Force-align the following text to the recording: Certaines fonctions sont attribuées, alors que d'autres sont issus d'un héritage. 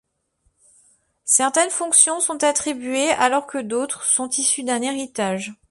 Certaines 1.25 1.69
fonctions 1.69 2.19
sont 2.21 2.43
attribuées, 2.43 3.11
alors 3.11 3.45
que 3.45 3.59
d'autres 3.59 4.03
sont 4.03 4.27
issus 4.29 4.63
d'un 4.63 4.81
héritage. 4.81 5.53